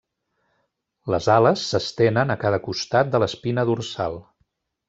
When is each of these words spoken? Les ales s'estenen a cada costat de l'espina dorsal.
Les 1.15 1.27
ales 1.33 1.67
s'estenen 1.73 2.35
a 2.35 2.39
cada 2.47 2.61
costat 2.71 3.15
de 3.17 3.25
l'espina 3.25 3.71
dorsal. 3.73 4.19